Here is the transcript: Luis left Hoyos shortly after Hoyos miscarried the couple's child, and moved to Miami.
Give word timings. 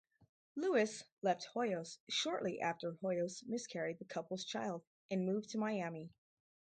Luis 0.55 1.03
left 1.21 1.47
Hoyos 1.53 1.99
shortly 2.09 2.59
after 2.59 2.93
Hoyos 3.03 3.43
miscarried 3.45 3.99
the 3.99 4.05
couple's 4.05 4.43
child, 4.43 4.83
and 5.11 5.27
moved 5.27 5.51
to 5.51 5.59
Miami. 5.59 6.09